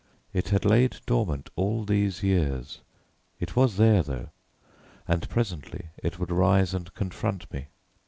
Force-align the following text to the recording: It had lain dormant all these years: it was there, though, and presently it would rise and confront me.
It 0.33 0.49
had 0.49 0.65
lain 0.65 0.89
dormant 1.05 1.51
all 1.55 1.85
these 1.85 2.23
years: 2.23 2.79
it 3.39 3.55
was 3.55 3.77
there, 3.77 4.01
though, 4.01 4.29
and 5.07 5.29
presently 5.29 5.89
it 6.01 6.17
would 6.17 6.31
rise 6.31 6.73
and 6.73 6.91
confront 6.95 7.53
me. 7.53 7.67